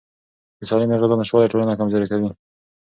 د 0.59 0.61
سالمې 0.69 0.95
غذا 1.01 1.15
نشتوالی 1.19 1.51
ټولنه 1.53 1.77
کمزوري 1.79 2.07
کوي. 2.11 2.29